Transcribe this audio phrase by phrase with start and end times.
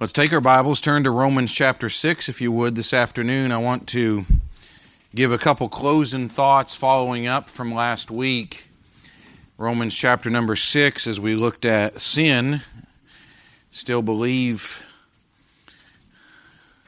[0.00, 3.52] Let's take our Bibles, turn to Romans chapter 6, if you would, this afternoon.
[3.52, 4.24] I want to
[5.14, 8.64] give a couple closing thoughts following up from last week.
[9.58, 12.62] Romans chapter number 6, as we looked at sin,
[13.70, 14.86] still believe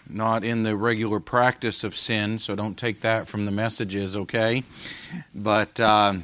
[0.08, 4.64] not in the regular practice of sin, so don't take that from the messages, okay?
[5.34, 6.14] But uh,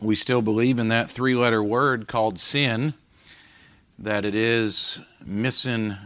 [0.00, 2.94] we still believe in that three letter word called sin,
[3.98, 5.96] that it is missing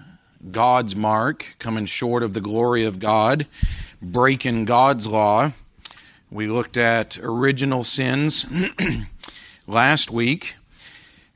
[0.50, 3.46] God's mark, coming short of the glory of God,
[4.02, 5.52] breaking God's law.
[6.30, 8.44] We looked at original sins
[9.66, 10.56] last week,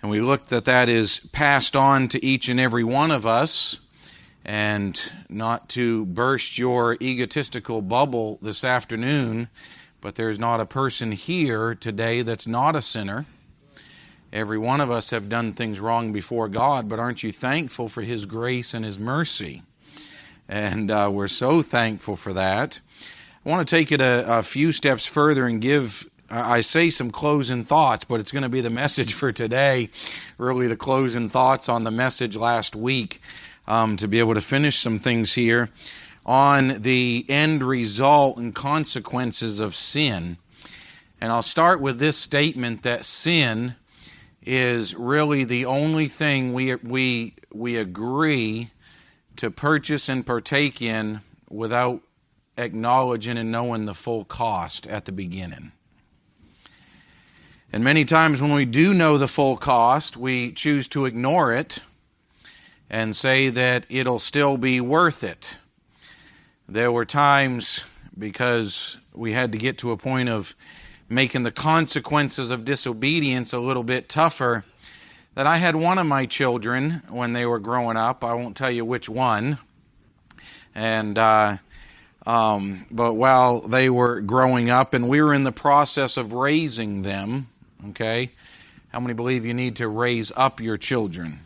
[0.03, 3.81] and we looked that that is passed on to each and every one of us.
[4.45, 9.49] And not to burst your egotistical bubble this afternoon,
[10.01, 13.27] but there's not a person here today that's not a sinner.
[14.33, 18.03] Every one of us have done things wrong before God, but aren't you thankful for
[18.03, 19.63] His grace and His mercy?
[20.49, 22.81] And uh, we're so thankful for that.
[23.45, 27.11] I want to take it a, a few steps further and give, I say some
[27.11, 29.89] closing thoughts, but it's going to be the message for today,
[30.37, 33.21] really the closing thoughts on the message last week,
[33.67, 35.71] um, to be able to finish some things here
[36.27, 40.37] on the end result and consequences of sin.
[41.19, 43.75] And I'll start with this statement that sin
[44.51, 48.71] is really the only thing we, we, we agree
[49.37, 52.01] to purchase and partake in without
[52.57, 55.71] acknowledging and knowing the full cost at the beginning.
[57.75, 61.81] And many times when we do know the full cost, we choose to ignore it
[62.89, 65.59] and say that it'll still be worth it.
[66.67, 67.85] There were times
[68.19, 70.55] because we had to get to a point of
[71.09, 74.65] making the consequences of disobedience a little bit tougher.
[75.35, 78.25] That I had one of my children when they were growing up.
[78.25, 79.59] I won't tell you which one.
[80.75, 81.59] And, uh,
[82.27, 87.03] um, but while they were growing up and we were in the process of raising
[87.03, 87.47] them,
[87.91, 88.33] okay,
[88.89, 91.39] how many believe you need to raise up your children?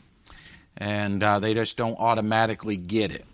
[0.78, 3.26] And uh, they just don't automatically get it.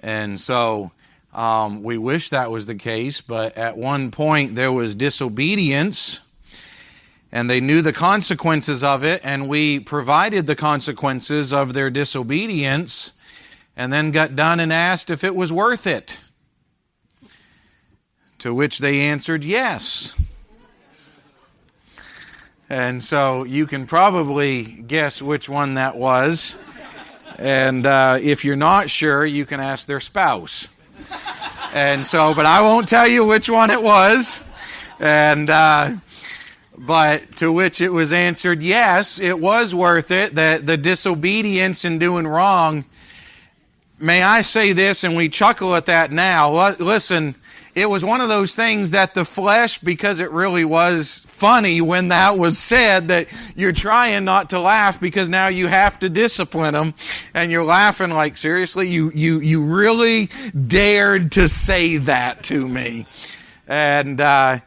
[0.00, 0.92] And so
[1.32, 6.20] um, we wish that was the case, but at one point there was disobedience,
[7.30, 13.12] and they knew the consequences of it, and we provided the consequences of their disobedience,
[13.76, 16.20] and then got done and asked if it was worth it.
[18.38, 20.18] To which they answered yes.
[22.68, 26.62] And so you can probably guess which one that was.
[27.38, 30.68] And uh, if you're not sure, you can ask their spouse.
[31.72, 34.44] And so, but I won't tell you which one it was.
[34.98, 35.96] And, uh,
[36.76, 40.34] but to which it was answered, yes, it was worth it.
[40.34, 42.84] That the disobedience and doing wrong.
[43.98, 46.74] May I say this, and we chuckle at that now.
[46.78, 47.34] Listen,
[47.74, 52.08] it was one of those things that the flesh, because it really was funny when
[52.08, 56.74] that was said, that you're trying not to laugh because now you have to discipline
[56.74, 56.94] them,
[57.34, 60.28] and you're laughing like, seriously, you you you really
[60.66, 63.06] dared to say that to me,
[63.66, 64.20] and.
[64.20, 64.58] Uh,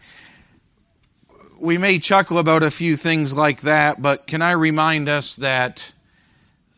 [1.59, 5.93] we may chuckle about a few things like that, but can I remind us that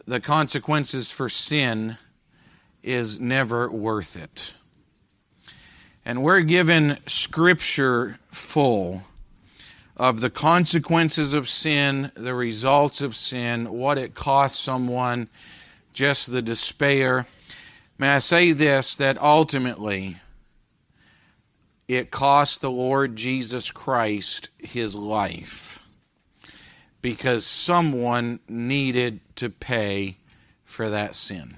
[0.06, 1.98] the consequences for sin
[2.84, 4.54] is never worth it?
[6.06, 9.02] And we're given scripture full
[9.98, 15.30] of the consequences of sin, the results of sin, what it costs someone,
[15.94, 17.26] just the despair.
[17.98, 20.18] May I say this that ultimately
[21.88, 25.82] it cost the Lord Jesus Christ his life
[27.02, 30.18] because someone needed to pay
[30.66, 31.56] for that sin.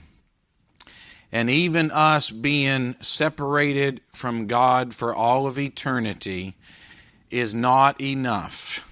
[1.31, 6.55] And even us being separated from God for all of eternity
[7.29, 8.89] is not enough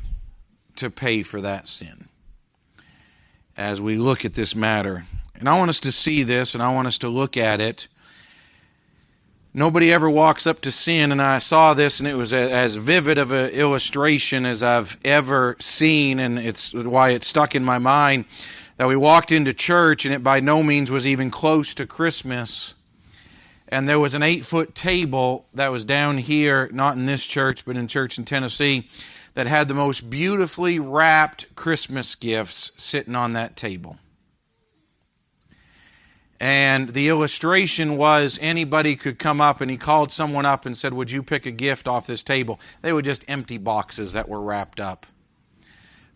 [0.76, 2.10] to pay for that sin.
[3.56, 5.06] As we look at this matter,
[5.40, 7.88] and I want us to see this and I want us to look at it.
[9.54, 13.18] Nobody ever walks up to sin, and I saw this, and it was as vivid
[13.18, 18.26] of an illustration as I've ever seen, and it's why it stuck in my mind
[18.78, 22.76] that we walked into church and it by no means was even close to Christmas.
[23.68, 27.66] And there was an eight foot table that was down here, not in this church,
[27.66, 28.88] but in church in Tennessee,
[29.34, 33.98] that had the most beautifully wrapped Christmas gifts sitting on that table.
[36.40, 40.94] And the illustration was anybody could come up and he called someone up and said,
[40.94, 42.60] Would you pick a gift off this table?
[42.82, 45.06] They were just empty boxes that were wrapped up.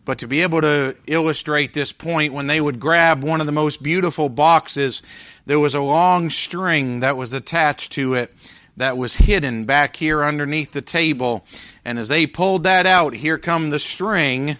[0.04, 3.52] But to be able to illustrate this point, when they would grab one of the
[3.52, 5.02] most beautiful boxes,
[5.46, 8.34] there was a long string that was attached to it
[8.76, 11.44] that was hidden back here underneath the table.
[11.84, 14.56] And as they pulled that out, here come the string.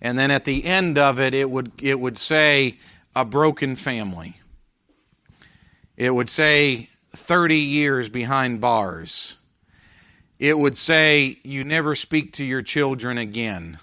[0.00, 2.78] And then at the end of it, it would, it would say,
[3.14, 4.36] a broken family.
[5.96, 9.36] It would say 30 years behind bars.
[10.38, 13.78] It would say, You never speak to your children again.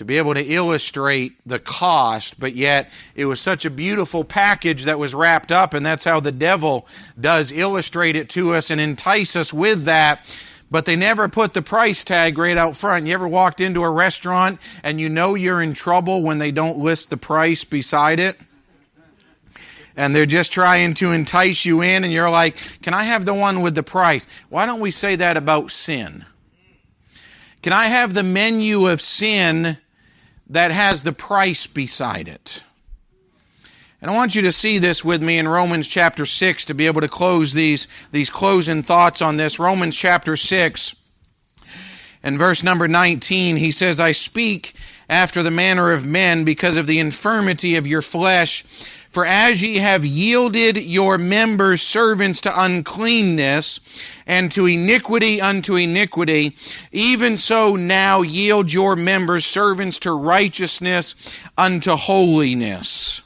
[0.00, 4.84] To be able to illustrate the cost, but yet it was such a beautiful package
[4.84, 6.88] that was wrapped up, and that's how the devil
[7.20, 10.24] does illustrate it to us and entice us with that.
[10.70, 13.08] But they never put the price tag right out front.
[13.08, 16.78] You ever walked into a restaurant and you know you're in trouble when they don't
[16.78, 18.40] list the price beside it?
[19.98, 23.34] and they're just trying to entice you in, and you're like, Can I have the
[23.34, 24.26] one with the price?
[24.48, 26.24] Why don't we say that about sin?
[27.60, 29.76] Can I have the menu of sin
[30.50, 32.62] that has the price beside it?
[34.02, 36.86] And I want you to see this with me in Romans chapter 6 to be
[36.86, 39.58] able to close these, these closing thoughts on this.
[39.58, 40.96] Romans chapter 6
[42.22, 44.74] and verse number 19, he says, I speak
[45.08, 48.62] after the manner of men because of the infirmity of your flesh.
[49.10, 53.80] For as ye have yielded your members servants to uncleanness,
[54.30, 56.54] and to iniquity unto iniquity,
[56.92, 63.22] even so now yield your members servants to righteousness unto holiness.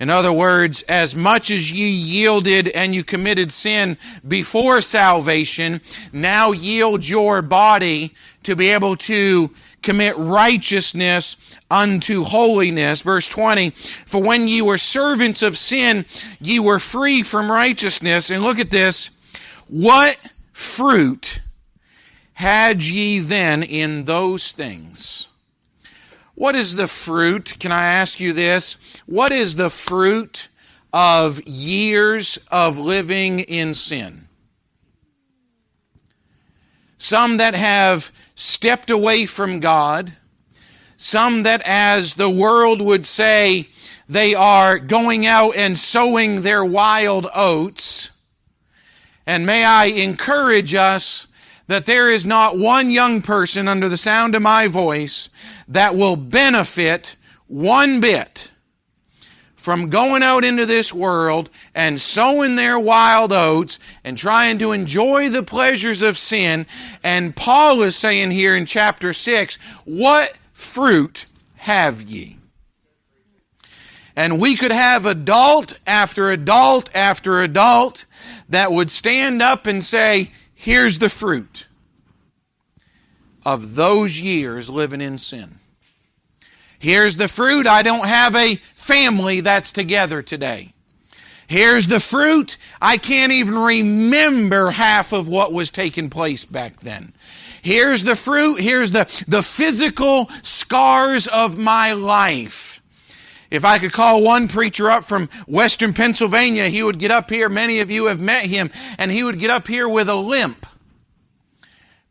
[0.00, 6.52] In other words, as much as ye yielded and you committed sin before salvation, now
[6.52, 9.50] yield your body to be able to
[9.82, 13.02] commit righteousness unto holiness.
[13.02, 16.06] Verse 20, for when ye were servants of sin,
[16.40, 18.30] ye were free from righteousness.
[18.30, 19.13] And look at this.
[19.68, 20.16] What
[20.52, 21.40] fruit
[22.34, 25.28] had ye then in those things?
[26.34, 27.56] What is the fruit?
[27.60, 29.00] Can I ask you this?
[29.06, 30.48] What is the fruit
[30.92, 34.28] of years of living in sin?
[36.98, 40.12] Some that have stepped away from God,
[40.96, 43.68] some that, as the world would say,
[44.08, 48.10] they are going out and sowing their wild oats.
[49.26, 51.28] And may I encourage us
[51.66, 55.30] that there is not one young person under the sound of my voice
[55.68, 57.16] that will benefit
[57.46, 58.50] one bit
[59.64, 65.30] from going out into this world and sowing their wild oats and trying to enjoy
[65.30, 66.66] the pleasures of sin.
[67.02, 69.56] And Paul is saying here in chapter 6,
[69.86, 71.24] What fruit
[71.56, 72.36] have ye?
[74.14, 78.04] And we could have adult after adult after adult
[78.54, 81.66] that would stand up and say, Here's the fruit
[83.44, 85.58] of those years living in sin.
[86.78, 87.66] Here's the fruit.
[87.66, 90.72] I don't have a family that's together today.
[91.46, 92.56] Here's the fruit.
[92.80, 97.12] I can't even remember half of what was taking place back then.
[97.62, 98.60] Here's the fruit.
[98.60, 102.80] Here's the, the physical scars of my life.
[103.54, 107.48] If I could call one preacher up from Western Pennsylvania, he would get up here.
[107.48, 110.66] Many of you have met him, and he would get up here with a limp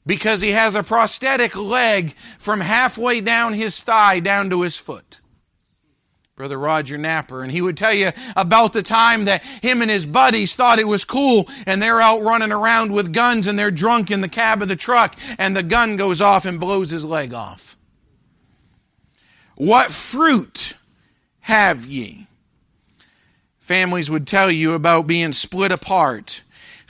[0.06, 5.20] because he has a prosthetic leg from halfway down his thigh down to his foot.
[6.38, 10.06] Brother Roger Napper, and he would tell you about the time that him and his
[10.06, 14.12] buddies thought it was cool and they're out running around with guns and they're drunk
[14.12, 17.34] in the cab of the truck and the gun goes off and blows his leg
[17.34, 17.78] off.
[19.56, 20.76] What fruit
[21.44, 22.28] have ye?
[23.60, 26.42] Families would tell you about being split apart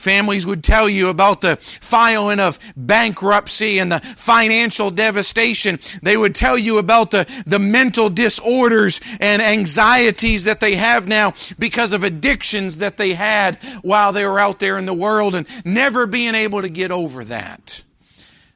[0.03, 5.79] Families would tell you about the filing of bankruptcy and the financial devastation.
[6.01, 11.31] They would tell you about the, the mental disorders and anxieties that they have now
[11.57, 15.48] because of addictions that they had while they were out there in the world and
[15.63, 17.81] never being able to get over that.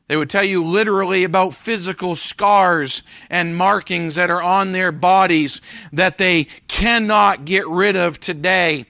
[0.07, 5.59] They would tell you literally about physical scars and markings that are on their bodies
[5.91, 8.85] that they cannot get rid of today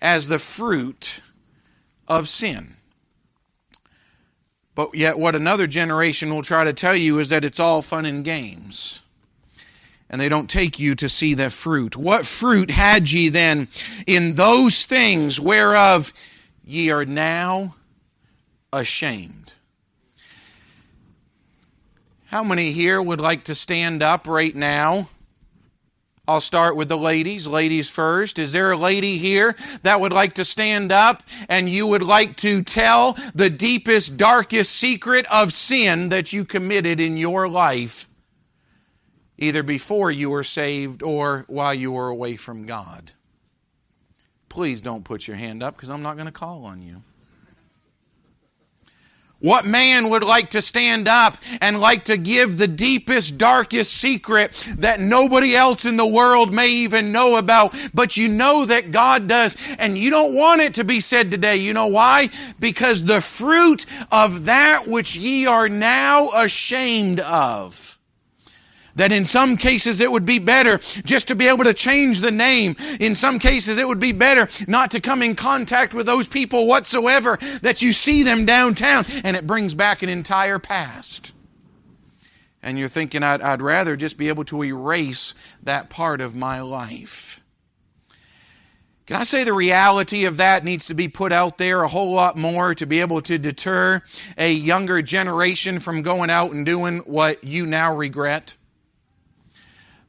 [0.00, 1.20] as the fruit
[2.08, 2.76] of sin.
[4.74, 8.06] But yet, what another generation will try to tell you is that it's all fun
[8.06, 9.02] and games.
[10.10, 11.96] And they don't take you to see the fruit.
[11.96, 13.68] What fruit had ye then
[14.06, 16.12] in those things whereof
[16.64, 17.76] ye are now
[18.72, 19.53] ashamed?
[22.34, 25.08] How many here would like to stand up right now
[26.26, 27.46] I'll start with the ladies.
[27.46, 28.40] Ladies first.
[28.40, 32.36] Is there a lady here that would like to stand up and you would like
[32.38, 38.08] to tell the deepest, darkest secret of sin that you committed in your life,
[39.38, 43.12] either before you were saved or while you were away from God?
[44.48, 47.00] Please don't put your hand up because I'm not going to call on you.
[49.44, 54.52] What man would like to stand up and like to give the deepest, darkest secret
[54.78, 59.28] that nobody else in the world may even know about, but you know that God
[59.28, 61.56] does, and you don't want it to be said today.
[61.56, 62.30] You know why?
[62.58, 67.93] Because the fruit of that which ye are now ashamed of
[68.96, 72.30] that in some cases it would be better just to be able to change the
[72.30, 72.76] name.
[73.00, 76.66] In some cases it would be better not to come in contact with those people
[76.66, 81.32] whatsoever, that you see them downtown and it brings back an entire past.
[82.62, 85.34] And you're thinking, I'd, I'd rather just be able to erase
[85.64, 87.42] that part of my life.
[89.06, 92.14] Can I say the reality of that needs to be put out there a whole
[92.14, 94.00] lot more to be able to deter
[94.38, 98.56] a younger generation from going out and doing what you now regret?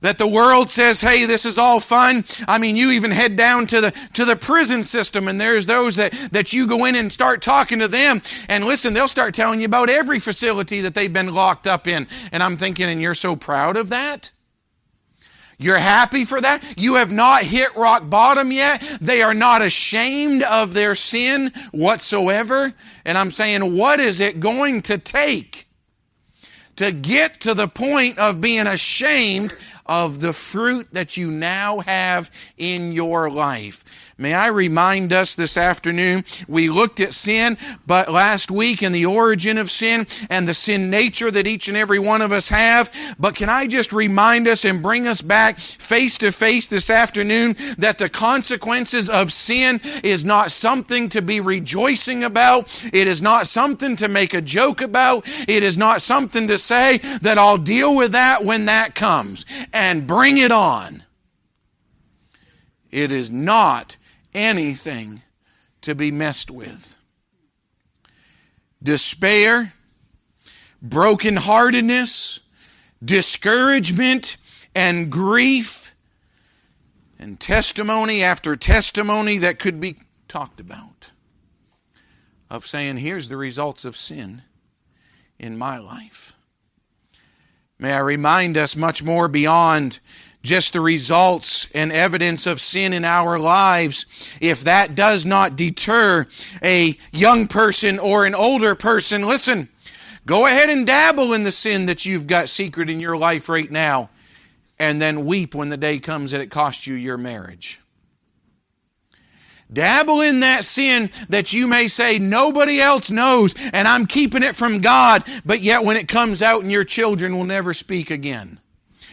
[0.05, 3.65] That the world says hey this is all fun i mean you even head down
[3.65, 7.11] to the to the prison system and there's those that that you go in and
[7.11, 11.13] start talking to them and listen they'll start telling you about every facility that they've
[11.13, 14.31] been locked up in and i'm thinking and you're so proud of that
[15.57, 16.61] you're happy for that?
[16.77, 18.81] You have not hit rock bottom yet.
[18.99, 22.73] They are not ashamed of their sin whatsoever.
[23.05, 25.67] And I'm saying, what is it going to take
[26.75, 32.31] to get to the point of being ashamed of the fruit that you now have
[32.57, 33.83] in your life.
[34.17, 39.05] May I remind us this afternoon, we looked at sin, but last week in the
[39.05, 42.89] origin of sin and the sin nature that each and every one of us have.
[43.19, 47.57] But can I just remind us and bring us back face to face this afternoon
[47.77, 52.81] that the consequences of sin is not something to be rejoicing about.
[52.93, 55.25] It is not something to make a joke about.
[55.49, 60.07] It is not something to say that I'll deal with that when that comes and
[60.07, 61.03] bring it on.
[62.91, 63.97] It is not
[64.35, 65.23] anything
[65.81, 66.97] to be messed with.
[68.83, 69.73] Despair,
[70.85, 72.39] brokenheartedness,
[73.03, 74.37] discouragement,
[74.75, 75.93] and grief,
[77.17, 79.95] and testimony after testimony that could be
[80.27, 81.11] talked about
[82.49, 84.41] of saying, here's the results of sin
[85.39, 86.33] in my life.
[87.79, 89.99] May I remind us much more beyond
[90.45, 96.25] just the results and evidence of sin in our lives, if that does not deter
[96.63, 99.67] a young person or an older person, listen,
[100.25, 103.69] go ahead and dabble in the sin that you've got secret in your life right
[103.69, 104.09] now,
[104.79, 107.79] and then weep when the day comes that it costs you your marriage.
[109.73, 114.55] Dabble in that sin that you may say nobody else knows, and I'm keeping it
[114.55, 118.59] from God, but yet when it comes out and your children will never speak again.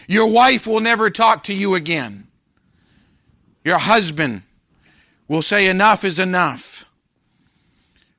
[0.07, 2.27] Your wife will never talk to you again.
[3.65, 4.43] Your husband
[5.29, 6.85] will say, Enough is enough.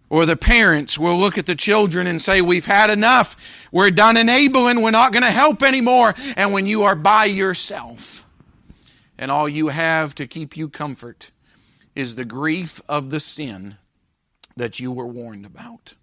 [0.09, 3.35] Or the parents will look at the children and say, We've had enough.
[3.71, 4.81] We're done enabling.
[4.81, 6.13] We're not going to help anymore.
[6.37, 8.25] And when you are by yourself
[9.17, 11.31] and all you have to keep you comfort
[11.95, 13.77] is the grief of the sin
[14.55, 15.95] that you were warned about.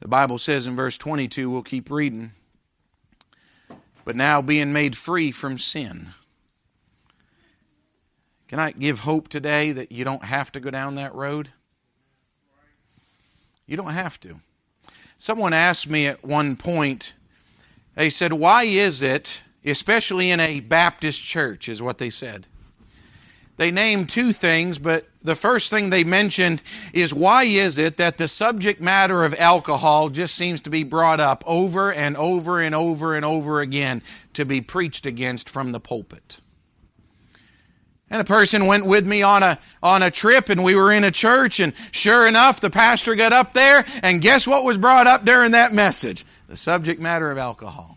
[0.00, 2.32] The Bible says in verse 22, we'll keep reading
[4.04, 6.08] but now being made free from sin.
[8.48, 11.50] Can I give hope today that you don't have to go down that road?
[13.66, 14.40] You don't have to.
[15.18, 17.14] Someone asked me at one point,
[17.94, 22.46] they said, Why is it, especially in a Baptist church, is what they said.
[23.56, 26.62] They named two things, but the first thing they mentioned
[26.92, 31.18] is why is it that the subject matter of alcohol just seems to be brought
[31.18, 34.02] up over and over and over and over again
[34.34, 36.40] to be preached against from the pulpit?
[38.10, 41.04] And a person went with me on a, on a trip, and we were in
[41.04, 45.06] a church, and sure enough, the pastor got up there, and guess what was brought
[45.06, 46.24] up during that message?
[46.46, 47.96] The subject matter of alcohol.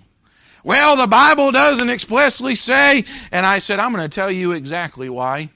[0.63, 5.09] Well, the Bible doesn't expressly say, and I said, I'm going to tell you exactly
[5.09, 5.49] why.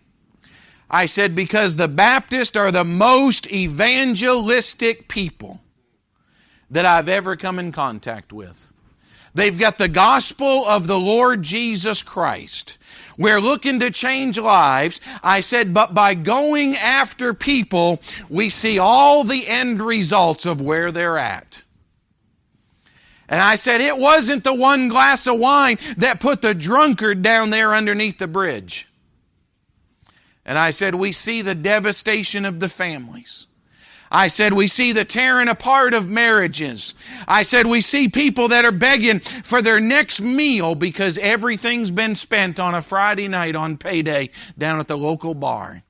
[0.93, 5.61] I said, because the Baptists are the most evangelistic people
[6.69, 8.69] that I've ever come in contact with.
[9.33, 12.77] They've got the gospel of the Lord Jesus Christ.
[13.17, 14.99] We're looking to change lives.
[15.23, 20.91] I said, but by going after people, we see all the end results of where
[20.91, 21.63] they're at.
[23.29, 27.49] And I said, it wasn't the one glass of wine that put the drunkard down
[27.49, 28.90] there underneath the bridge.
[30.45, 33.47] And I said, we see the devastation of the families.
[34.11, 36.93] I said, we see the tearing apart of marriages.
[37.27, 42.15] I said, we see people that are begging for their next meal because everything's been
[42.15, 45.83] spent on a Friday night on payday down at the local bar.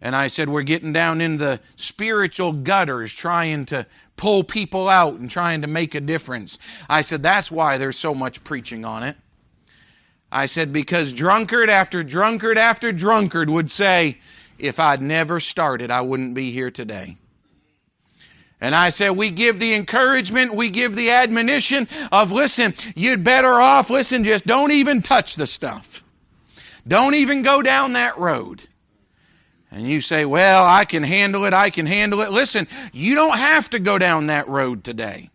[0.00, 5.14] And I said, we're getting down in the spiritual gutters trying to pull people out
[5.14, 6.58] and trying to make a difference.
[6.90, 9.16] I said, that's why there's so much preaching on it.
[10.32, 14.18] I said, because drunkard after drunkard after drunkard would say,
[14.58, 17.18] if I'd never started, I wouldn't be here today.
[18.58, 23.60] And I said, we give the encouragement, we give the admonition of, listen, you'd better
[23.60, 26.02] off, listen, just don't even touch the stuff.
[26.88, 28.64] Don't even go down that road.
[29.70, 32.30] And you say, well, I can handle it, I can handle it.
[32.30, 35.28] Listen, you don't have to go down that road today.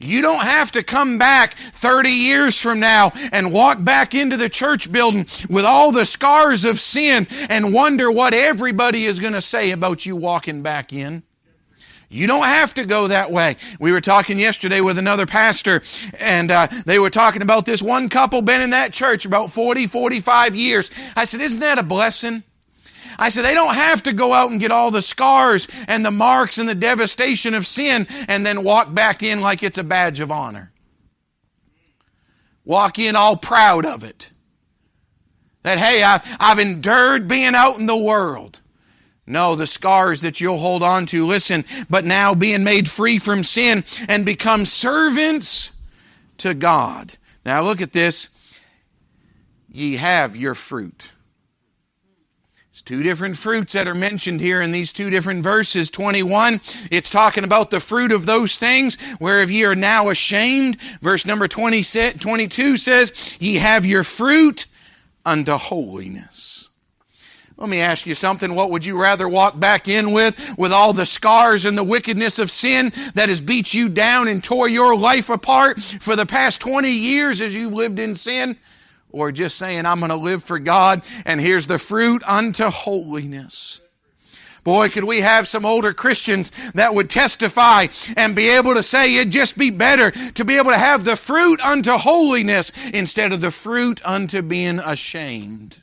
[0.00, 4.48] You don't have to come back 30 years from now and walk back into the
[4.48, 9.40] church building with all the scars of sin and wonder what everybody is going to
[9.40, 11.22] say about you walking back in.
[12.08, 13.56] You don't have to go that way.
[13.80, 15.82] We were talking yesterday with another pastor,
[16.20, 19.88] and uh, they were talking about this one couple been in that church about 40,
[19.88, 20.90] 45 years.
[21.16, 22.44] I said, Isn't that a blessing?
[23.18, 26.10] I said, they don't have to go out and get all the scars and the
[26.10, 30.20] marks and the devastation of sin and then walk back in like it's a badge
[30.20, 30.72] of honor.
[32.64, 34.32] Walk in all proud of it.
[35.62, 38.60] That, hey, I've, I've endured being out in the world.
[39.26, 43.42] No, the scars that you'll hold on to, listen, but now being made free from
[43.42, 45.76] sin and become servants
[46.38, 47.16] to God.
[47.44, 48.28] Now look at this.
[49.68, 51.12] Ye have your fruit.
[52.86, 55.90] Two different fruits that are mentioned here in these two different verses.
[55.90, 56.60] 21,
[56.92, 60.80] it's talking about the fruit of those things whereof ye are now ashamed.
[61.02, 64.66] Verse number 20, 22 says, Ye have your fruit
[65.24, 66.68] unto holiness.
[67.56, 68.54] Let me ask you something.
[68.54, 72.38] What would you rather walk back in with, with all the scars and the wickedness
[72.38, 76.60] of sin that has beat you down and tore your life apart for the past
[76.60, 78.56] 20 years as you've lived in sin?
[79.16, 83.80] Or just saying, I'm going to live for God, and here's the fruit unto holiness.
[84.62, 89.14] Boy, could we have some older Christians that would testify and be able to say
[89.16, 93.40] it'd just be better to be able to have the fruit unto holiness instead of
[93.40, 95.82] the fruit unto being ashamed.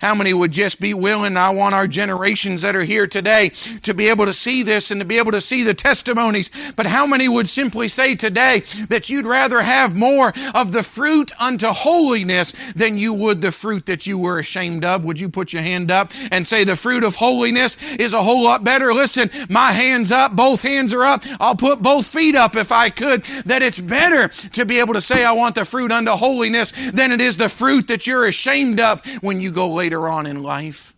[0.00, 1.36] How many would just be willing?
[1.36, 3.48] I want our generations that are here today
[3.82, 6.50] to be able to see this and to be able to see the testimonies.
[6.76, 11.32] But how many would simply say today that you'd rather have more of the fruit
[11.40, 15.04] unto holiness than you would the fruit that you were ashamed of?
[15.04, 18.44] Would you put your hand up and say the fruit of holiness is a whole
[18.44, 18.94] lot better?
[18.94, 21.24] Listen, my hand's up, both hands are up.
[21.40, 23.24] I'll put both feet up if I could.
[23.46, 27.10] That it's better to be able to say I want the fruit unto holiness than
[27.10, 30.42] it is the fruit that you're ashamed of when you go later later on in
[30.42, 30.94] life.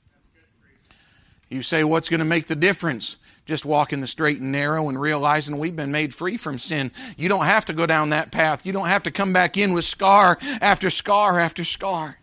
[1.48, 3.18] You say, What's going to make the difference?
[3.46, 6.90] Just walking the straight and narrow and realizing we've been made free from sin.
[7.16, 8.66] You don't have to go down that path.
[8.66, 12.18] You don't have to come back in with scar after scar after scar.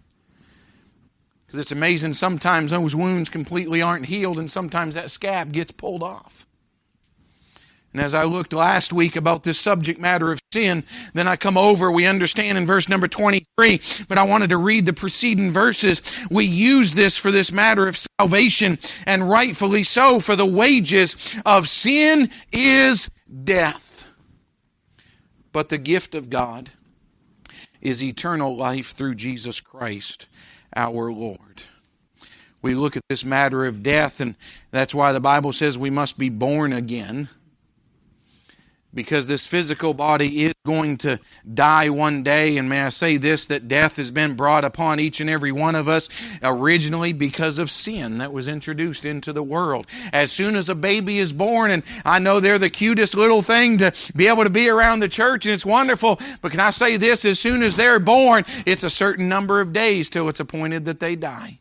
[1.45, 6.03] Because it's amazing, sometimes those wounds completely aren't healed, and sometimes that scab gets pulled
[6.03, 6.46] off.
[7.97, 10.83] And as I looked last week about this subject matter of sin,
[11.15, 14.85] then I come over, we understand in verse number 23, but I wanted to read
[14.85, 16.03] the preceding verses.
[16.29, 21.67] We use this for this matter of salvation, and rightfully so, for the wages of
[21.67, 23.09] sin is
[23.43, 24.07] death.
[25.51, 26.69] But the gift of God
[27.81, 30.27] is eternal life through Jesus Christ
[30.75, 31.63] our Lord.
[32.61, 34.35] We look at this matter of death, and
[34.69, 37.29] that's why the Bible says we must be born again
[38.97, 41.19] because this physical body is going to
[41.53, 42.57] die one day.
[42.57, 45.75] And may I say this that death has been brought upon each and every one
[45.75, 46.09] of us
[46.41, 49.85] originally because of sin that was introduced into the world.
[50.11, 53.77] As soon as a baby is born, and I know they're the cutest little thing
[53.77, 56.97] to be able to be around the church, and it's wonderful, but can I say
[56.97, 57.23] this?
[57.23, 60.99] As soon as they're born, it's a certain number of days till it's appointed that
[60.99, 61.59] they die.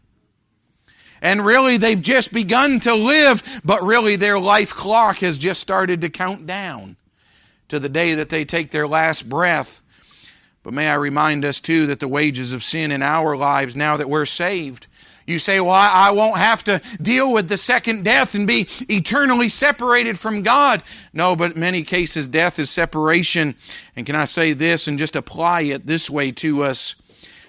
[1.21, 6.01] And really, they've just begun to live, but really, their life clock has just started
[6.01, 6.97] to count down
[7.69, 9.81] to the day that they take their last breath.
[10.63, 13.97] But may I remind us too that the wages of sin in our lives, now
[13.97, 14.89] that we're saved,
[15.27, 19.49] you say, well, I, won't have to deal with the second death and be eternally
[19.49, 20.83] separated from God.
[21.13, 23.57] No, but in many cases, death is separation.
[23.97, 26.95] And can I say this and just apply it this way to us?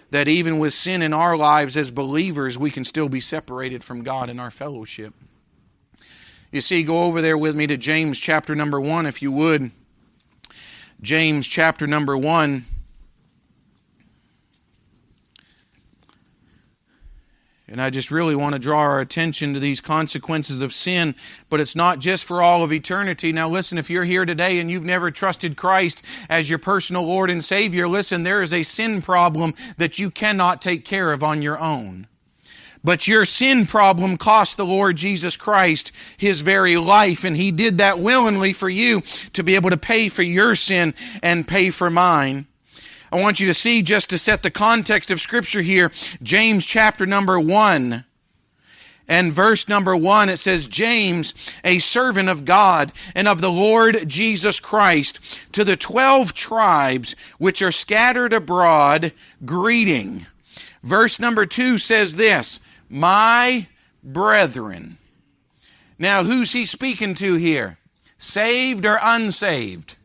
[0.09, 4.03] That even with sin in our lives as believers, we can still be separated from
[4.03, 5.13] God in our fellowship.
[6.51, 9.69] You see, go over there with me to James chapter number one, if you would.
[11.01, 12.65] James chapter number 1.
[17.69, 21.15] And I just really want to draw our attention to these consequences of sin,
[21.49, 23.33] but it's not just for all of eternity.
[23.33, 27.29] Now, listen, if you're here today and you've never trusted Christ as your personal Lord
[27.29, 31.41] and Savior, listen, there is a sin problem that you cannot take care of on
[31.41, 32.07] your own.
[32.83, 37.79] But your sin problem cost the Lord Jesus Christ his very life, and he did
[37.79, 39.01] that willingly for you
[39.33, 42.47] to be able to pay for your sin and pay for mine.
[43.11, 47.05] I want you to see, just to set the context of Scripture here, James chapter
[47.05, 48.03] number 1
[49.07, 50.29] and verse number 1.
[50.29, 55.77] It says, James, a servant of God and of the Lord Jesus Christ, to the
[55.77, 59.13] twelve tribes which are scattered abroad,
[59.45, 60.25] greeting.
[60.83, 63.67] Verse number 2 says this, My
[64.03, 64.97] brethren.
[65.99, 67.77] Now, who's he speaking to here?
[68.17, 69.97] Saved or unsaved?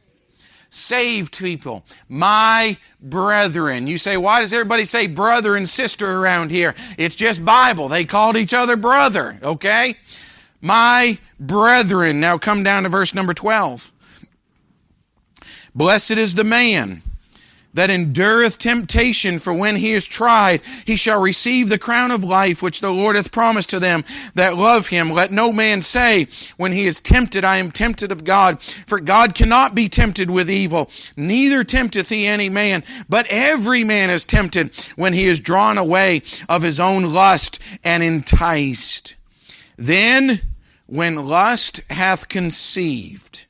[0.73, 3.87] saved people, my brethren.
[3.87, 6.75] You say, why does everybody say brother and sister around here?
[6.97, 7.89] It's just Bible.
[7.89, 9.95] They called each other brother, okay?
[10.63, 12.21] My brethren.
[12.21, 13.93] Now come down to verse number 12.
[15.75, 17.03] Blessed is the man
[17.75, 22.63] that endureth temptation, for when he is tried, he shall receive the crown of life
[22.63, 24.05] which the Lord hath promised to them
[24.35, 25.11] that love him.
[25.11, 28.63] Let no man say, when he is tempted, I am tempted of God.
[28.63, 32.85] For God cannot be tempted with evil, neither tempteth he any man.
[33.09, 38.03] But every man is tempted when he is drawn away of his own lust and
[38.03, 39.17] enticed.
[39.77, 40.41] Then,
[40.87, 43.47] when lust hath conceived.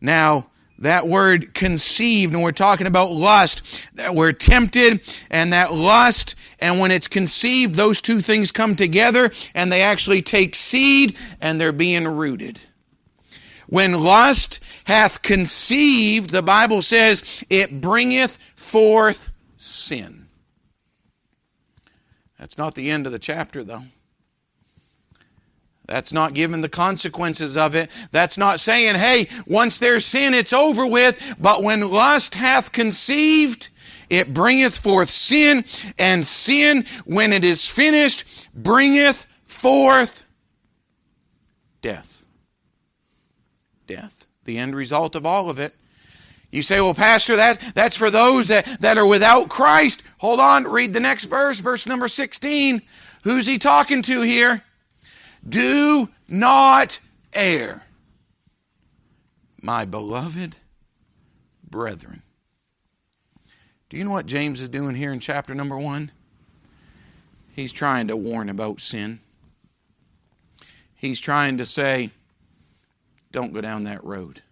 [0.00, 0.49] Now,
[0.80, 6.80] that word conceived, and we're talking about lust, that we're tempted, and that lust, and
[6.80, 11.72] when it's conceived, those two things come together, and they actually take seed, and they're
[11.72, 12.60] being rooted.
[13.66, 20.26] When lust hath conceived, the Bible says, it bringeth forth sin.
[22.38, 23.82] That's not the end of the chapter, though.
[25.90, 27.90] That's not giving the consequences of it.
[28.12, 31.34] That's not saying, hey, once there's sin, it's over with.
[31.40, 33.70] But when lust hath conceived,
[34.08, 35.64] it bringeth forth sin,
[35.98, 40.22] and sin, when it is finished, bringeth forth
[41.82, 42.24] death.
[43.88, 44.28] Death.
[44.44, 45.74] The end result of all of it.
[46.52, 50.04] You say, well, Pastor, that, that's for those that, that are without Christ.
[50.18, 52.80] Hold on, read the next verse, verse number 16.
[53.24, 54.62] Who's he talking to here?
[55.48, 57.00] Do not
[57.32, 57.84] err,
[59.60, 60.56] my beloved
[61.68, 62.22] brethren.
[63.88, 66.12] Do you know what James is doing here in chapter number one?
[67.54, 69.20] He's trying to warn about sin.
[70.94, 72.10] He's trying to say,
[73.32, 74.42] don't go down that road.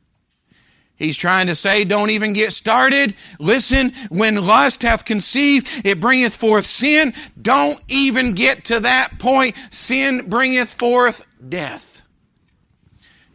[0.98, 3.14] He's trying to say, don't even get started.
[3.38, 7.14] Listen, when lust hath conceived, it bringeth forth sin.
[7.40, 9.54] Don't even get to that point.
[9.70, 12.02] Sin bringeth forth death.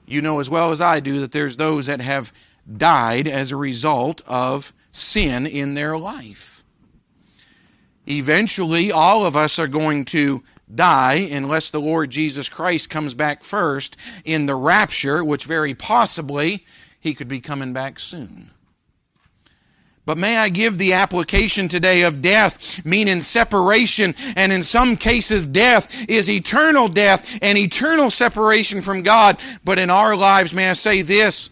[0.05, 2.33] You know as well as I do that there's those that have
[2.77, 6.65] died as a result of sin in their life.
[8.05, 13.43] Eventually, all of us are going to die unless the Lord Jesus Christ comes back
[13.43, 13.95] first
[14.25, 16.65] in the rapture, which very possibly
[17.03, 18.49] he could be coming back soon.
[20.05, 25.45] But may I give the application today of death, meaning separation, and in some cases,
[25.45, 29.37] death is eternal death and eternal separation from God.
[29.65, 31.49] But in our lives, may I say this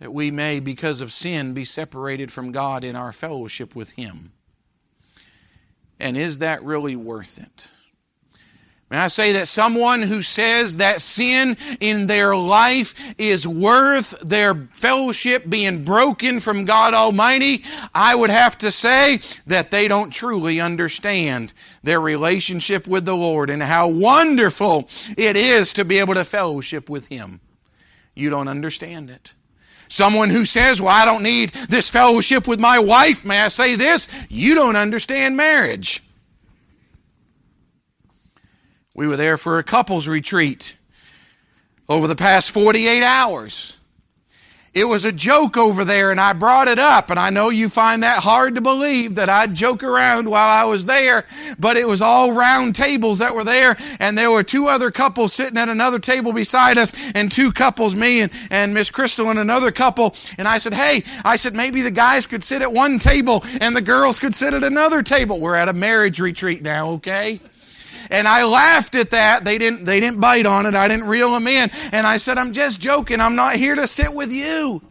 [0.00, 4.32] that we may, because of sin, be separated from God in our fellowship with Him.
[6.00, 7.68] And is that really worth it?
[8.90, 14.52] May I say that someone who says that sin in their life is worth their
[14.72, 17.62] fellowship being broken from God Almighty,
[17.94, 21.52] I would have to say that they don't truly understand
[21.84, 26.90] their relationship with the Lord and how wonderful it is to be able to fellowship
[26.90, 27.40] with Him.
[28.16, 29.34] You don't understand it.
[29.86, 33.76] Someone who says, Well, I don't need this fellowship with my wife, may I say
[33.76, 34.08] this?
[34.28, 36.02] You don't understand marriage.
[39.00, 40.76] We were there for a couples retreat
[41.88, 43.78] over the past 48 hours.
[44.74, 47.08] It was a joke over there, and I brought it up.
[47.08, 50.64] And I know you find that hard to believe that I'd joke around while I
[50.64, 51.24] was there,
[51.58, 55.32] but it was all round tables that were there, and there were two other couples
[55.32, 59.38] sitting at another table beside us, and two couples, me and, and Miss Crystal and
[59.38, 60.14] another couple.
[60.36, 63.74] And I said, Hey, I said, maybe the guys could sit at one table and
[63.74, 65.40] the girls could sit at another table.
[65.40, 67.40] We're at a marriage retreat now, okay?
[68.10, 69.44] And I laughed at that.
[69.44, 70.74] They didn't, they didn't bite on it.
[70.74, 71.70] I didn't reel them in.
[71.92, 73.20] And I said, I'm just joking.
[73.20, 74.82] I'm not here to sit with you.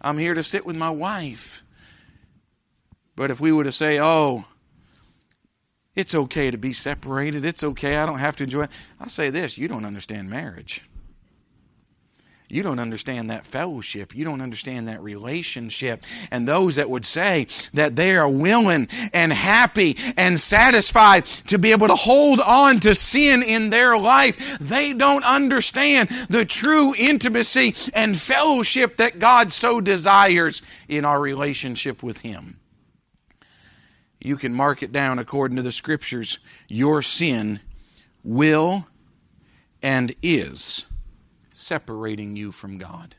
[0.00, 1.62] I'm here to sit with my wife.
[3.14, 4.44] But if we were to say, oh,
[5.94, 9.30] it's okay to be separated, it's okay, I don't have to enjoy it, I'll say
[9.30, 10.82] this you don't understand marriage.
[12.52, 14.14] You don't understand that fellowship.
[14.14, 16.04] You don't understand that relationship.
[16.30, 21.72] And those that would say that they are willing and happy and satisfied to be
[21.72, 27.74] able to hold on to sin in their life, they don't understand the true intimacy
[27.94, 30.60] and fellowship that God so desires
[30.90, 32.60] in our relationship with Him.
[34.20, 36.38] You can mark it down according to the scriptures.
[36.68, 37.60] Your sin
[38.22, 38.86] will
[39.82, 40.84] and is
[41.62, 43.14] separating you from God.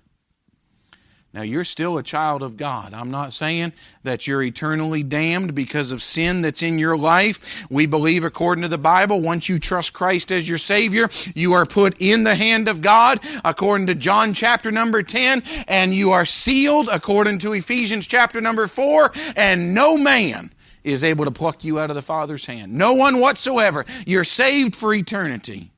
[1.33, 2.93] Now, you're still a child of God.
[2.93, 7.65] I'm not saying that you're eternally damned because of sin that's in your life.
[7.71, 11.65] We believe, according to the Bible, once you trust Christ as your Savior, you are
[11.65, 16.23] put in the hand of God, according to John chapter number 10, and you are
[16.23, 20.53] sealed, according to Ephesians chapter number 4, and no man
[20.83, 22.71] is able to pluck you out of the Father's hand.
[22.71, 23.85] No one whatsoever.
[24.05, 25.71] You're saved for eternity.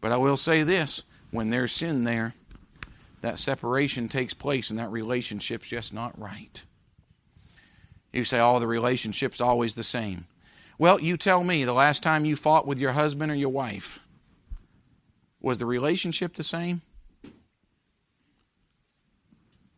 [0.00, 2.32] But I will say this when there's sin there,
[3.20, 6.62] that separation takes place and that relationship's just not right.
[8.12, 10.26] You say, oh, the relationship's always the same.
[10.78, 13.98] Well, you tell me the last time you fought with your husband or your wife,
[15.40, 16.82] was the relationship the same?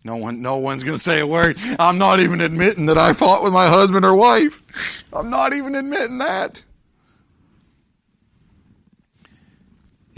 [0.04, 1.56] No one, no one's going to say a word.
[1.78, 5.04] I'm not even admitting that I fought with my husband or wife.
[5.10, 6.62] I'm not even admitting that.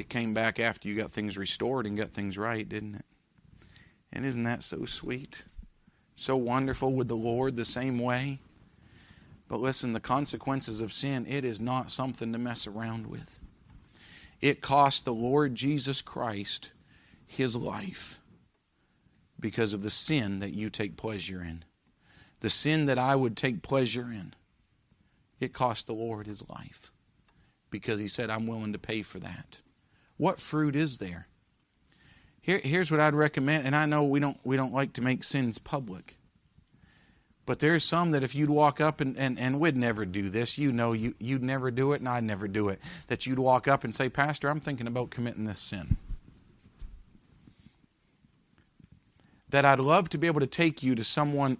[0.09, 3.05] Came back after you got things restored and got things right, didn't it?
[4.12, 5.44] And isn't that so sweet?
[6.14, 8.40] So wonderful with the Lord the same way?
[9.49, 13.38] But listen, the consequences of sin, it is not something to mess around with.
[14.40, 16.73] It cost the Lord Jesus Christ
[17.27, 18.18] his life
[19.40, 21.64] because of the sin that you take pleasure in.
[22.40, 24.35] The sin that I would take pleasure in.
[25.40, 26.90] It cost the Lord his life
[27.71, 29.61] because he said, I'm willing to pay for that.
[30.19, 31.29] What fruit is there?
[32.41, 35.25] Here, here's what I'd recommend, and I know we don't we don't like to make
[35.25, 36.17] sins public.
[37.49, 40.59] But there's some that if you'd walk up and, and, and we'd never do this,
[40.59, 42.79] you know you, you'd never do it and I'd never do it.
[43.07, 45.97] That you'd walk up and say, Pastor, I'm thinking about committing this sin.
[49.49, 51.57] That I'd love to be able to take you to someone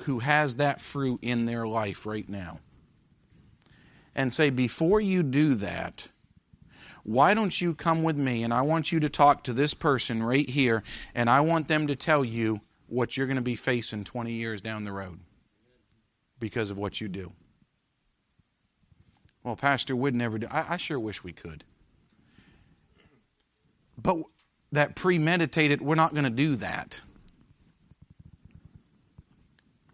[0.00, 2.60] who has that fruit in their life right now.
[4.14, 6.08] And say, before you do that,
[7.04, 10.22] why don't you come with me and I want you to talk to this person
[10.22, 10.82] right here
[11.14, 14.60] and I want them to tell you what you're going to be facing 20 years
[14.60, 15.18] down the road
[16.38, 17.32] because of what you do.
[19.42, 20.46] Well, Pastor would never do.
[20.50, 21.64] I, I sure wish we could.
[24.00, 24.18] But
[24.70, 27.00] that premeditated, we're not going to do that.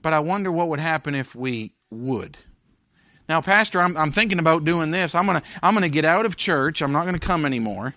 [0.02, 2.38] But I wonder what would happen if we would.
[3.28, 5.14] Now, Pastor, I'm, I'm thinking about doing this.
[5.14, 6.80] I'm going to I'm going to get out of church.
[6.80, 7.94] I'm not going to come anymore.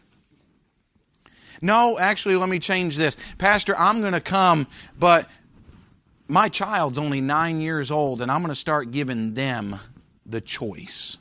[1.61, 3.15] No, actually, let me change this.
[3.37, 4.67] Pastor, I'm going to come,
[4.97, 5.27] but
[6.27, 9.77] my child's only nine years old, and I'm going to start giving them
[10.25, 11.17] the choice.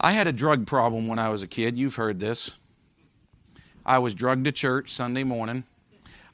[0.00, 1.78] I had a drug problem when I was a kid.
[1.78, 2.58] You've heard this.
[3.84, 5.64] I was drugged to church Sunday morning.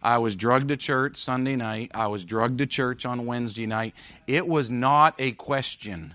[0.04, 1.90] I was drugged to church Sunday night.
[1.94, 3.94] I was drugged to church on Wednesday night.
[4.26, 6.14] It was not a question.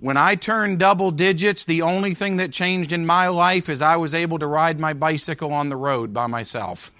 [0.00, 3.96] When I turned double digits, the only thing that changed in my life is I
[3.96, 6.92] was able to ride my bicycle on the road by myself.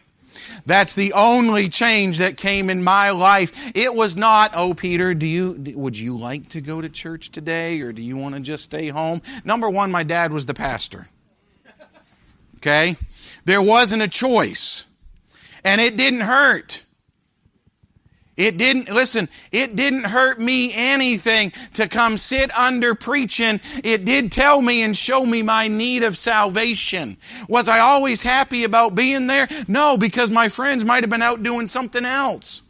[0.66, 3.72] That's the only change that came in my life.
[3.74, 7.80] It was not, "Oh Peter, do you would you like to go to church today
[7.80, 11.08] or do you want to just stay home?" Number 1, my dad was the pastor.
[12.56, 12.96] Okay?
[13.44, 14.84] There wasn't a choice.
[15.64, 16.82] And it didn't hurt.
[18.38, 23.60] It didn't, listen, it didn't hurt me anything to come sit under preaching.
[23.82, 27.16] It did tell me and show me my need of salvation.
[27.48, 29.48] Was I always happy about being there?
[29.66, 32.62] No, because my friends might have been out doing something else.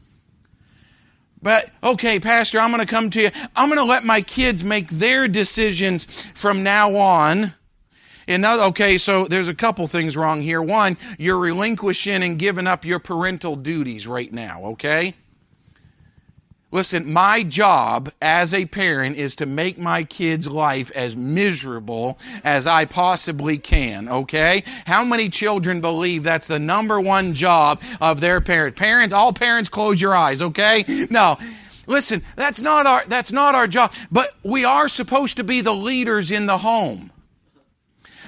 [1.42, 3.30] But, okay, Pastor, I'm going to come to you.
[3.54, 7.52] I'm going to let my kids make their decisions from now on
[8.28, 10.62] okay, so there's a couple things wrong here.
[10.62, 15.14] One, you're relinquishing and giving up your parental duties right now, okay?
[16.70, 22.66] Listen, my job as a parent is to make my kid's life as miserable as
[22.66, 24.62] I possibly can, okay?
[24.84, 28.76] How many children believe that's the number one job of their parent?
[28.76, 30.84] Parents, all parents close your eyes, okay?
[31.08, 31.38] No.
[31.86, 35.72] Listen, that's not our that's not our job, but we are supposed to be the
[35.72, 37.10] leaders in the home.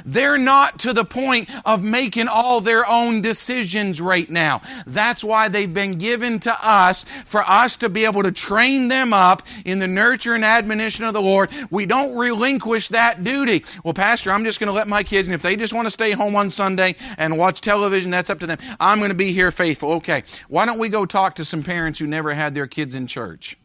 [0.04, 4.62] They're not to the point of making all their own decisions right now.
[4.86, 9.12] That's why they've been given to us for us to be able to train them
[9.12, 11.50] up in the nurture and admonition of the Lord.
[11.70, 13.64] We don't relinquish that duty.
[13.84, 15.90] Well, Pastor, I'm just going to let my kids, and if they just want to
[15.90, 18.58] stay home on Sunday and watch television, that's up to them.
[18.78, 19.92] I'm going to be here faithful.
[19.94, 20.22] Okay.
[20.48, 23.56] Why don't we go talk to some parents who never had their kids in church?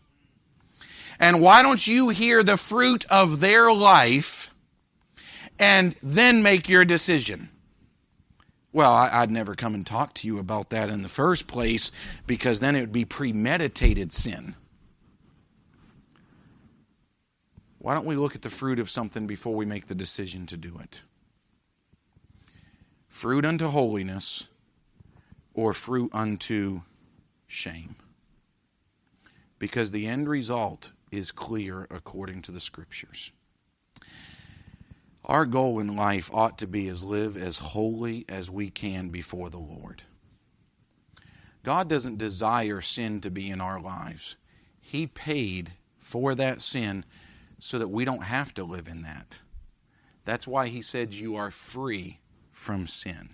[1.20, 4.54] And why don't you hear the fruit of their life
[5.60, 7.50] and then make your decision?
[8.74, 11.92] Well, I'd never come and talk to you about that in the first place
[12.28, 14.56] because then it would be premeditated sin.
[17.80, 20.58] Why don't we look at the fruit of something before we make the decision to
[20.58, 21.04] do it?
[23.08, 24.50] Fruit unto holiness
[25.54, 26.82] or fruit unto
[27.48, 27.96] shame.
[29.58, 33.32] Because the end result is clear according to the scriptures.
[35.26, 39.50] Our goal in life ought to be as live as holy as we can before
[39.50, 40.04] the Lord.
[41.64, 44.38] God doesn't desire sin to be in our lives.
[44.80, 47.06] He paid for that sin
[47.60, 49.42] so that we don't have to live in that.
[50.26, 52.20] That's why he said you are free
[52.52, 53.30] from sin.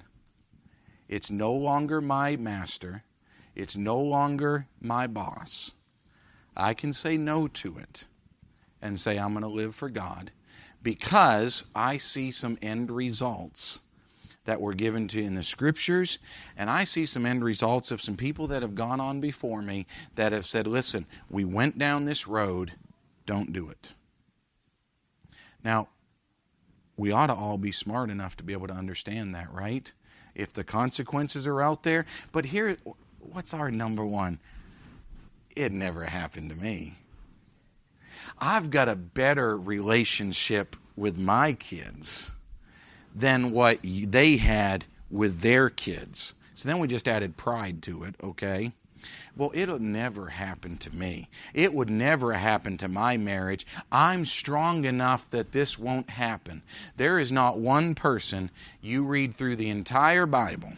[1.10, 3.04] It's no longer my master.
[3.54, 5.72] It's no longer my boss.
[6.56, 8.06] I can say no to it
[8.82, 10.32] and say, I'm going to live for God
[10.84, 13.80] because I see some end results
[14.46, 16.18] that were given to in the scriptures
[16.58, 19.86] and I see some end results of some people that have gone on before me
[20.16, 22.74] that have said, "Listen, we went down this road,
[23.26, 23.94] don't do it."
[25.64, 25.90] Now,
[26.98, 29.94] we ought to all be smart enough to be able to understand that, right?
[30.34, 32.78] If the consequences are out there, but here
[33.20, 34.40] what's our number one?
[35.56, 36.96] It never happened to me.
[38.42, 42.32] I've got a better relationship with my kids
[43.14, 46.34] than what they had with their kids.
[46.56, 48.72] So then we just added pride to it, okay?
[49.36, 51.30] Well, it'll never happen to me.
[51.54, 53.68] It would never happen to my marriage.
[53.92, 56.64] I'm strong enough that this won't happen.
[56.98, 58.50] There is not one person
[58.82, 60.74] you read through the entire Bible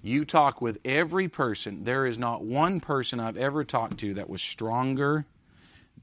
[0.00, 1.84] you talk with every person.
[1.84, 5.26] There is not one person I've ever talked to that was stronger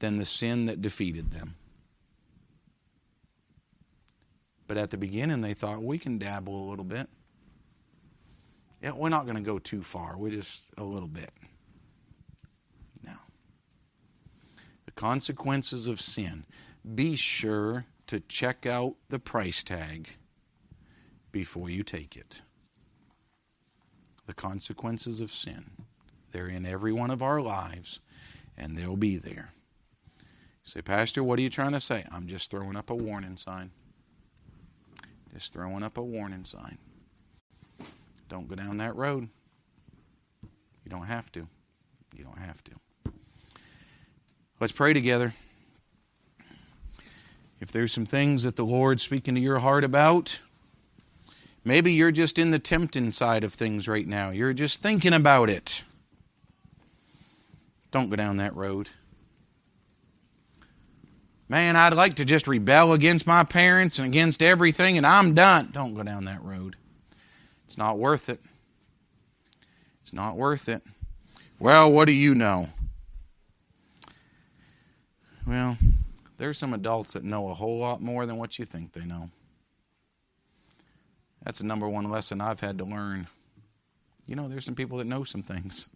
[0.04, 1.56] than the sin that defeated them.
[4.68, 7.08] But at the beginning, they thought we can dabble a little bit.
[8.82, 10.18] Yeah, we're not going to go too far.
[10.18, 11.32] We're just a little bit.
[13.02, 13.22] Now,
[14.86, 16.44] the consequences of sin.
[16.96, 20.10] Be sure to check out the price tag
[21.32, 22.42] before you take it
[24.26, 25.64] the consequences of sin.
[26.32, 28.02] They're in every one of our lives,
[28.58, 29.54] and they'll be there.
[30.66, 32.06] You say, Pastor, what are you trying to say?
[32.12, 33.72] I'm just throwing up a warning sign.
[35.34, 36.78] Just throwing up a warning sign.
[38.30, 39.28] Don't go down that road.
[40.84, 41.48] You don't have to.
[42.16, 42.72] You don't have to.
[44.60, 45.34] Let's pray together.
[47.60, 50.40] If there's some things that the Lord's speaking to your heart about,
[51.66, 54.32] Maybe you're just in the tempting side of things right now.
[54.32, 55.84] You're just thinking about it.
[57.92, 58.90] Don't go down that road.
[61.50, 65.70] Man, I'd like to just rebel against my parents and against everything, and I'm done.
[65.72, 66.76] Don't go down that road.
[67.66, 68.40] It's not worth it.
[70.02, 70.82] It's not worth it.
[71.60, 72.70] Well, what do you know?
[75.46, 75.78] Well,
[76.38, 79.30] there's some adults that know a whole lot more than what you think they know.
[81.44, 83.28] That's the number one lesson I've had to learn.
[84.26, 85.93] You know, there's some people that know some things.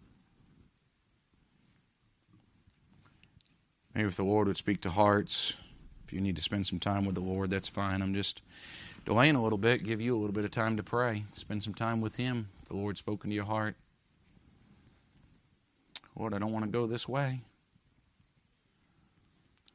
[3.98, 5.54] Maybe if the Lord would speak to hearts,
[6.06, 8.00] if you need to spend some time with the Lord, that's fine.
[8.00, 8.42] I'm just
[9.04, 11.24] delaying a little bit, give you a little bit of time to pray.
[11.32, 13.74] Spend some time with Him if the Lord's spoken to your heart.
[16.14, 17.40] Lord, I don't want to go this way.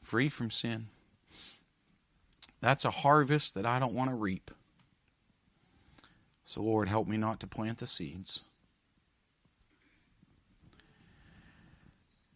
[0.02, 0.88] Free from sin.
[2.62, 4.52] That's a harvest that I don't want to reap.
[6.46, 8.42] So, Lord, help me not to plant the seeds.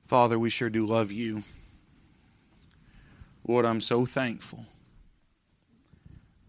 [0.03, 1.43] Father, we sure do love you.
[3.47, 4.65] Lord, I'm so thankful.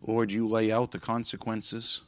[0.03, 2.03] Lord, you lay out the consequences.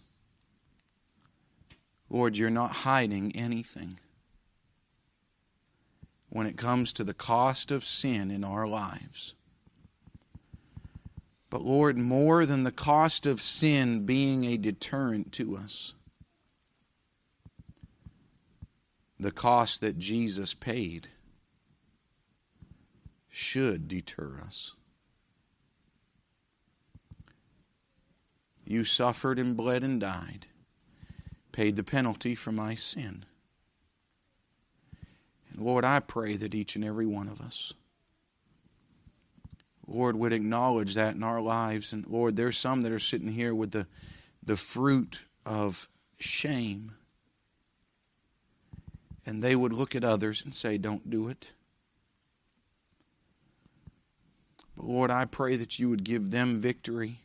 [2.09, 4.01] Lord, you're not hiding anything
[6.29, 9.35] when it comes to the cost of sin in our lives.
[11.51, 15.95] But Lord, more than the cost of sin being a deterrent to us,
[19.19, 21.09] the cost that Jesus paid
[23.29, 24.75] should deter us.
[28.71, 30.47] You suffered and bled and died,
[31.51, 33.25] paid the penalty for my sin.
[35.51, 37.73] And Lord, I pray that each and every one of us,
[39.89, 41.93] Lord, would acknowledge that in our lives.
[41.93, 43.89] And Lord, there's some that are sitting here with the,
[44.41, 45.89] the fruit of
[46.21, 46.93] shame.
[49.27, 51.55] And they would look at others and say, Don't do it.
[54.77, 57.19] But Lord, I pray that you would give them victory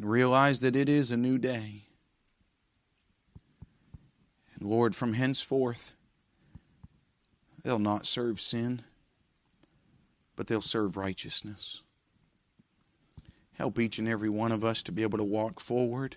[0.00, 1.82] and realize that it is a new day.
[4.54, 5.92] And Lord, from henceforth,
[7.62, 8.80] they'll not serve sin,
[10.36, 11.82] but they'll serve righteousness.
[13.58, 16.16] Help each and every one of us to be able to walk forward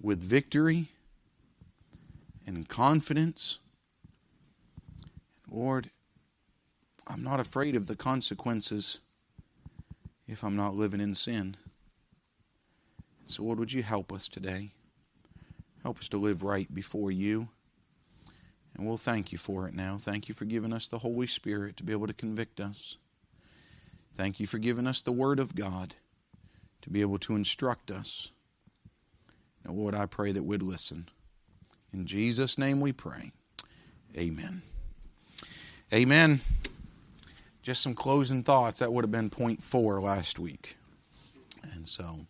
[0.00, 0.88] with victory
[2.44, 3.60] and confidence.
[5.48, 5.90] Lord,
[7.06, 8.98] I'm not afraid of the consequences
[10.26, 11.56] if I'm not living in sin.
[13.30, 14.72] So, Lord, would you help us today?
[15.84, 17.48] Help us to live right before you.
[18.76, 19.98] And we'll thank you for it now.
[19.98, 22.96] Thank you for giving us the Holy Spirit to be able to convict us.
[24.16, 25.94] Thank you for giving us the Word of God
[26.82, 28.32] to be able to instruct us.
[29.64, 31.08] Now, Lord, I pray that we'd listen.
[31.92, 33.30] In Jesus' name we pray.
[34.16, 34.62] Amen.
[35.92, 36.40] Amen.
[37.62, 38.80] Just some closing thoughts.
[38.80, 40.76] That would have been point four last week.
[41.74, 42.26] And so,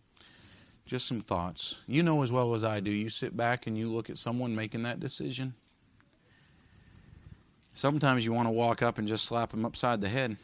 [0.91, 1.82] just some thoughts.
[1.86, 4.57] You know as well as I do, you sit back and you look at someone
[4.57, 5.55] making that decision.
[7.74, 10.36] Sometimes you want to walk up and just slap them upside the head.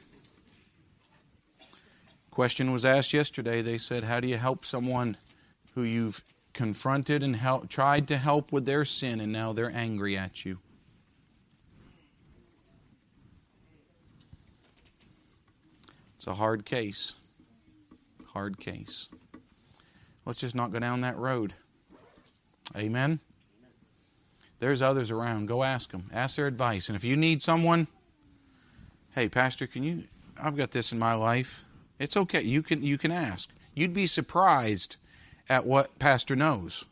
[2.30, 3.60] Question was asked yesterday.
[3.60, 5.16] They said, How do you help someone
[5.74, 6.22] who you've
[6.52, 10.60] confronted and help, tried to help with their sin and now they're angry at you?
[16.14, 17.14] It's a hard case.
[18.32, 19.08] Hard case.
[20.26, 21.54] Let's just not go down that road.
[22.76, 23.20] Amen.
[24.58, 25.46] There's others around.
[25.46, 26.10] Go ask them.
[26.12, 26.88] Ask their advice.
[26.88, 27.86] And if you need someone,
[29.14, 30.04] hey, Pastor, can you?
[30.42, 31.64] I've got this in my life.
[31.98, 32.42] It's okay.
[32.42, 33.50] You can you can ask.
[33.74, 34.96] You'd be surprised
[35.48, 36.84] at what Pastor knows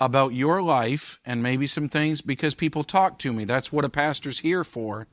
[0.00, 3.44] about your life and maybe some things because people talk to me.
[3.44, 5.06] That's what a pastor's here for.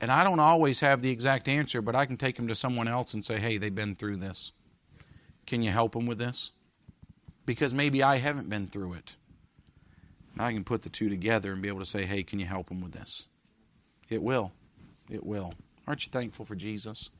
[0.00, 2.88] And I don't always have the exact answer, but I can take them to someone
[2.88, 4.50] else and say, hey, they've been through this.
[5.46, 6.50] Can you help them with this?
[7.46, 9.16] Because maybe I haven't been through it.
[10.38, 12.68] I can put the two together and be able to say, hey, can you help
[12.68, 13.26] them with this?
[14.10, 14.52] It will.
[15.08, 15.54] It will.
[15.86, 17.10] Aren't you thankful for Jesus?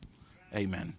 [0.54, 0.92] Amen.